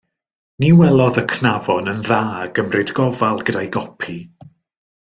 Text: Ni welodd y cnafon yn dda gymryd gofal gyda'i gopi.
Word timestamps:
Ni 0.63 0.69
welodd 0.79 1.19
y 1.23 1.23
cnafon 1.33 1.93
yn 1.93 2.01
dda 2.09 2.23
gymryd 2.57 2.95
gofal 3.01 3.47
gyda'i 3.51 3.71
gopi. 3.79 4.19